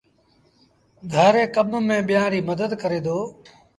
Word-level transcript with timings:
گھر 1.13 1.31
ري 1.35 1.45
ڪم 1.55 1.69
ميݩ 1.87 2.05
ٻيٚآݩ 2.07 2.31
ريٚ 2.33 2.47
مدت 2.49 2.71
ڪري 2.81 2.99
دو 3.05 3.17